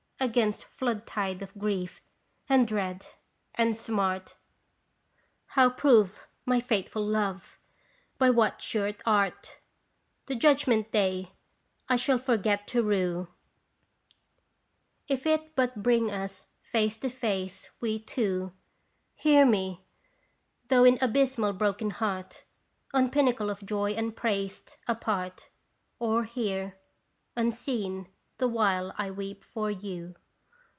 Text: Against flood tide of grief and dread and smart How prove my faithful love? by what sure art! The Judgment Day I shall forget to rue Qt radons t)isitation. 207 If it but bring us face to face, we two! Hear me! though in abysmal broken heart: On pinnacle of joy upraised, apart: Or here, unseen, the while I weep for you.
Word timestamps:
Against 0.23 0.65
flood 0.65 1.07
tide 1.07 1.41
of 1.41 1.57
grief 1.57 1.99
and 2.47 2.67
dread 2.67 3.07
and 3.55 3.75
smart 3.75 4.35
How 5.47 5.71
prove 5.71 6.21
my 6.45 6.59
faithful 6.59 7.03
love? 7.03 7.57
by 8.19 8.29
what 8.29 8.61
sure 8.61 8.91
art! 9.03 9.57
The 10.27 10.35
Judgment 10.35 10.91
Day 10.91 11.31
I 11.89 11.95
shall 11.95 12.19
forget 12.19 12.67
to 12.67 12.83
rue 12.83 13.29
Qt 15.09 15.15
radons 15.15 15.15
t)isitation. 15.15 15.17
207 15.17 15.17
If 15.17 15.25
it 15.25 15.55
but 15.55 15.81
bring 15.81 16.11
us 16.11 16.45
face 16.61 16.99
to 16.99 17.09
face, 17.09 17.71
we 17.79 17.97
two! 17.97 18.53
Hear 19.15 19.43
me! 19.43 19.83
though 20.67 20.83
in 20.83 20.99
abysmal 21.01 21.53
broken 21.53 21.89
heart: 21.89 22.43
On 22.93 23.09
pinnacle 23.09 23.49
of 23.49 23.65
joy 23.65 23.95
upraised, 23.95 24.77
apart: 24.87 25.49
Or 25.97 26.25
here, 26.25 26.77
unseen, 27.35 28.07
the 28.37 28.47
while 28.47 28.91
I 28.97 29.11
weep 29.11 29.43
for 29.43 29.69
you. 29.69 30.15